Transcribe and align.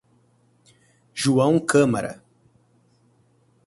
João 1.13 1.59
Câmara 1.63 2.23